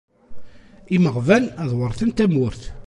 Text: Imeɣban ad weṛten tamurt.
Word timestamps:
Imeɣban 0.95 1.43
ad 1.61 1.71
weṛten 1.77 2.09
tamurt. 2.11 2.61